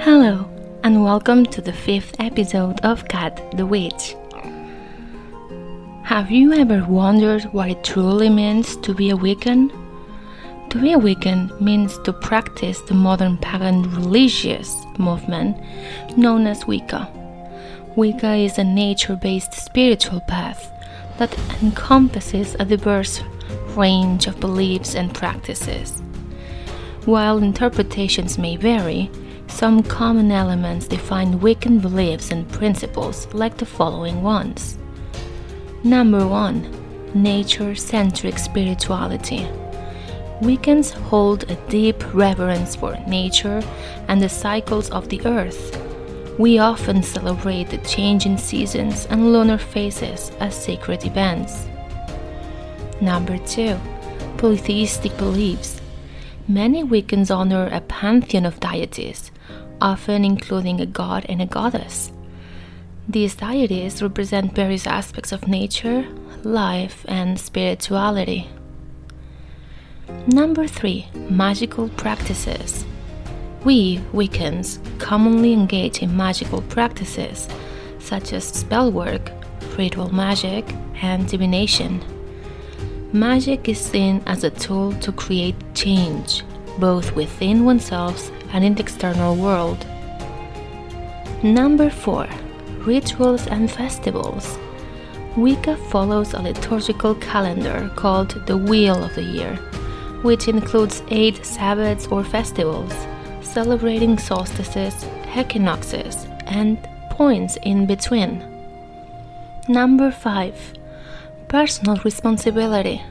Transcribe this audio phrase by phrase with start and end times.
[0.00, 0.48] Hello,
[0.82, 4.14] and welcome to the fifth episode of Cat the Witch.
[6.02, 9.70] Have you ever wondered what it truly means to be a Wiccan?
[10.70, 15.56] To be a Wiccan means to practice the modern pagan religious movement
[16.16, 17.10] known as Wicca.
[17.96, 20.70] Wicca is a nature based spiritual path
[21.18, 23.22] that encompasses a diverse
[23.76, 26.02] range of beliefs and practices.
[27.04, 29.10] While interpretations may vary,
[29.52, 34.78] some common elements define Wiccan beliefs and principles like the following ones.
[35.84, 39.46] Number 1 Nature centric spirituality.
[40.40, 43.62] Wiccans hold a deep reverence for nature
[44.08, 45.78] and the cycles of the earth.
[46.38, 51.66] We often celebrate the change in seasons and lunar phases as sacred events.
[53.00, 53.78] Number 2
[54.38, 55.80] Polytheistic beliefs.
[56.48, 59.31] Many Wiccans honor a pantheon of deities,
[59.82, 62.12] often including a god and a goddess.
[63.08, 66.06] These deities represent various aspects of nature,
[66.44, 68.48] life, and spirituality.
[70.26, 72.86] Number 3 Magical practices.
[73.64, 77.48] We, Wiccans, commonly engage in magical practices
[77.98, 79.30] such as spell work,
[79.78, 80.64] ritual magic,
[81.02, 82.02] and divination.
[83.12, 86.42] Magic is seen as a tool to create change,
[86.78, 89.86] both within oneself and in the external world.
[91.42, 92.28] Number 4
[92.86, 94.58] Rituals and Festivals.
[95.36, 99.56] Wicca follows a liturgical calendar called the Wheel of the Year,
[100.22, 102.92] which includes eight Sabbats or festivals,
[103.40, 105.06] celebrating solstices,
[105.36, 106.76] equinoxes, and
[107.10, 108.44] points in between.
[109.68, 110.74] Number 5
[111.48, 113.02] Personal responsibility.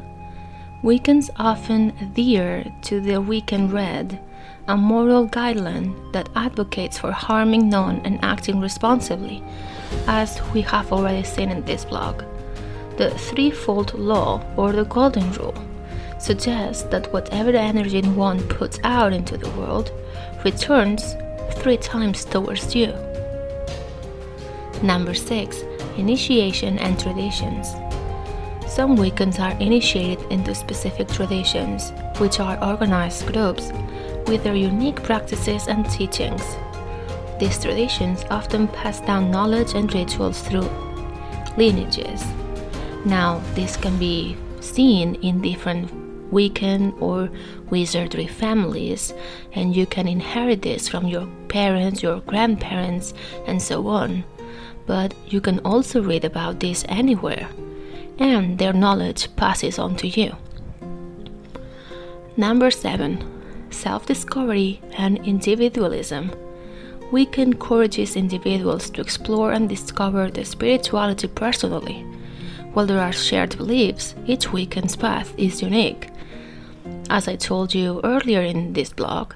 [0.84, 4.20] Wiccans often adhere to the Wiccan Rede,
[4.68, 9.44] a moral guideline that advocates for harming none and acting responsibly,
[10.08, 12.24] as we have already seen in this blog.
[12.98, 15.56] The threefold law, or the Golden Rule,
[16.20, 19.92] suggests that whatever energy one puts out into the world
[20.46, 21.16] returns
[21.56, 22.94] three times towards you.
[24.84, 25.64] Number 6
[25.98, 27.68] Initiation and Traditions.
[28.72, 33.70] Some Wiccans are initiated into specific traditions, which are organized groups
[34.28, 36.42] with their unique practices and teachings.
[37.38, 40.70] These traditions often pass down knowledge and rituals through
[41.58, 42.24] lineages.
[43.04, 45.92] Now, this can be seen in different
[46.32, 47.30] Wiccan or
[47.70, 49.14] wizardry families,
[49.52, 53.14] and you can inherit this from your parents, your grandparents,
[53.48, 54.24] and so on.
[54.86, 57.50] But you can also read about this anywhere
[58.18, 60.36] and their knowledge passes on to you.
[62.38, 63.24] Number 7
[63.72, 66.32] Self discovery and individualism.
[67.12, 72.06] Wicca encourages individuals to explore and discover their spirituality personally.
[72.74, 76.10] While there are shared beliefs, each Wiccan's path is unique.
[77.10, 79.34] As I told you earlier in this blog,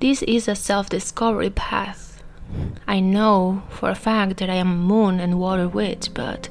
[0.00, 2.22] this is a self discovery path.
[2.86, 6.50] I know for a fact that I am a moon and water witch, but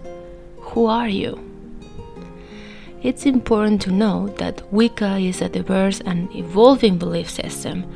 [0.75, 1.39] who are you?
[3.01, 7.89] It's important to note that Wicca is a diverse and evolving belief system,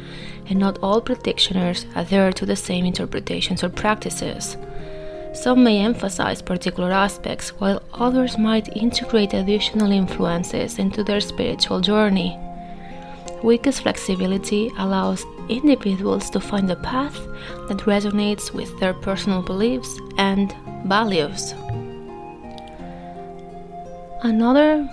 [0.47, 4.56] and not all practitioners adhere to the same interpretations or practices.
[5.34, 12.40] Some may emphasize particular aspects, while others might integrate additional influences into their spiritual journey.
[13.44, 17.19] Wicca's flexibility allows individuals to find a path
[17.67, 21.53] that resonates with their personal beliefs and values.
[24.22, 24.85] Another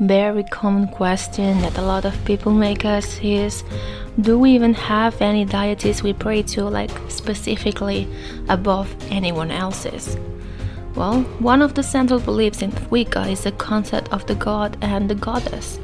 [0.00, 3.64] very common question that a lot of people make us is
[4.20, 8.06] do we even have any deities we pray to, like specifically
[8.50, 10.18] above anyone else's?
[10.94, 15.08] Well, one of the central beliefs in Wicca is the concept of the god and
[15.08, 15.80] the goddess.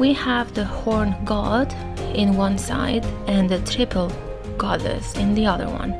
[0.00, 1.72] We have the horn god
[2.12, 4.10] in one side and the triple
[4.58, 5.92] goddess in the other one.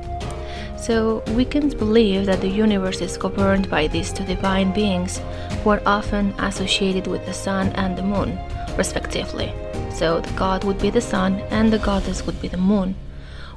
[0.85, 5.19] So Wiccans believe that the universe is governed by these two divine beings
[5.63, 8.39] who are often associated with the sun and the moon,
[8.77, 9.51] respectively.
[9.91, 12.97] So the god would be the sun and the goddess would be the moon.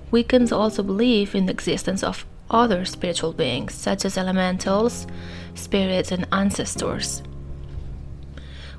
[0.10, 5.06] Wiccans also believe in the existence of other spiritual beings, such as elementals,
[5.54, 7.24] spirits, and ancestors.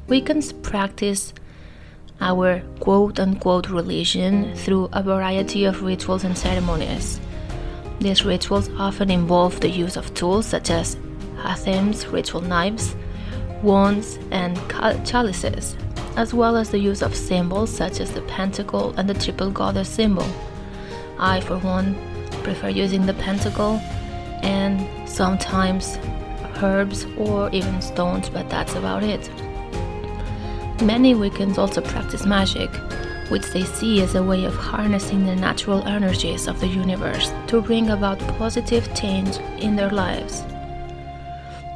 [0.08, 1.34] Wiccans practice
[2.22, 7.20] our quote unquote religion through a variety of rituals and ceremonies.
[8.00, 10.96] These rituals often involve the use of tools such as
[11.42, 12.94] athames, ritual knives,
[13.62, 14.56] wands, and
[15.04, 15.76] chalices,
[16.16, 19.88] as well as the use of symbols such as the pentacle and the triple goddess
[19.88, 20.26] symbol.
[21.18, 21.96] I, for one,
[22.44, 23.80] prefer using the pentacle
[24.42, 25.98] and sometimes
[26.62, 29.28] herbs or even stones, but that's about it.
[30.82, 32.70] Many Wiccans also practice magic,
[33.28, 37.60] which they see as a way of harnessing the natural energies of the universe to
[37.60, 40.42] bring about positive change in their lives.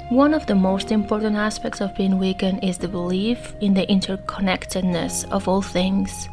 [0.08, 5.30] One of the most important aspects of being Wiccan is the belief in the interconnectedness
[5.30, 6.28] of all things.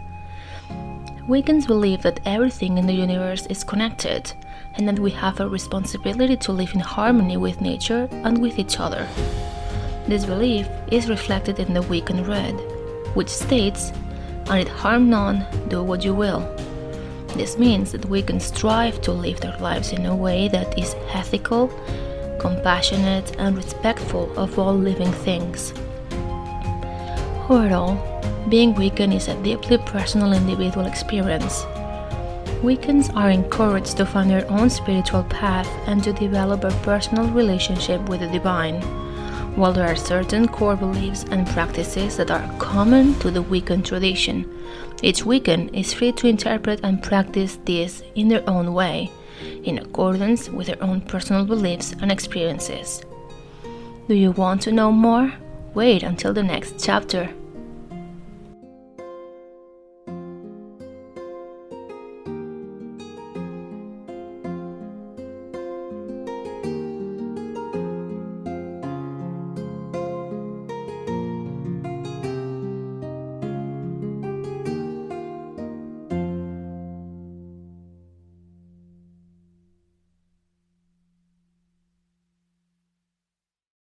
[1.29, 4.33] Wiccans believe that everything in the universe is connected
[4.75, 8.79] and that we have a responsibility to live in harmony with nature and with each
[8.79, 9.07] other.
[10.07, 12.59] This belief is reflected in the Wiccan Rede,
[13.15, 13.93] which states,
[14.49, 16.41] "On it harm none, do what you will.
[17.35, 21.71] This means that Wiccans strive to live their lives in a way that is ethical
[22.39, 25.73] compassionate, and respectful of all living things.
[27.49, 27.97] Overall,
[28.49, 31.63] being Wiccan is a deeply personal individual experience.
[32.63, 38.01] Wiccans are encouraged to find their own spiritual path and to develop a personal relationship
[38.09, 38.81] with the divine.
[39.59, 44.49] While there are certain core beliefs and practices that are common to the Wiccan tradition,
[45.03, 49.11] each Wiccan is free to interpret and practice these in their own way
[49.65, 53.01] in accordance with their own personal beliefs and experiences.
[54.07, 55.33] Do you want to know more?
[55.73, 57.29] Wait until the next chapter.